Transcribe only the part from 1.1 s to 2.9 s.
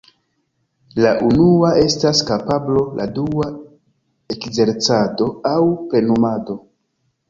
unua estas kapablo,